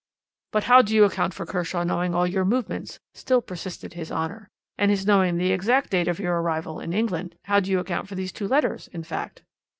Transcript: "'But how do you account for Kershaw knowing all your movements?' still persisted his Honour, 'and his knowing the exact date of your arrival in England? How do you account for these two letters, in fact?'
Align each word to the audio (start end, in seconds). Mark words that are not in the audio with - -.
"'But 0.51 0.63
how 0.63 0.81
do 0.81 0.95
you 0.95 1.03
account 1.03 1.31
for 1.35 1.45
Kershaw 1.45 1.83
knowing 1.83 2.15
all 2.15 2.25
your 2.25 2.43
movements?' 2.43 2.99
still 3.13 3.39
persisted 3.39 3.93
his 3.93 4.11
Honour, 4.11 4.49
'and 4.75 4.89
his 4.89 5.05
knowing 5.05 5.37
the 5.37 5.51
exact 5.51 5.91
date 5.91 6.07
of 6.07 6.17
your 6.17 6.41
arrival 6.41 6.79
in 6.79 6.91
England? 6.91 7.35
How 7.43 7.59
do 7.59 7.69
you 7.69 7.77
account 7.77 8.07
for 8.07 8.15
these 8.15 8.31
two 8.31 8.47
letters, 8.47 8.87
in 8.87 9.03
fact?' 9.03 9.43